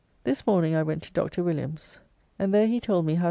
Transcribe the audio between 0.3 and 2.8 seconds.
morning I went to Dr. Williams, and there he